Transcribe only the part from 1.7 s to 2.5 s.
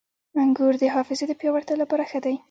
لپاره ښه دي.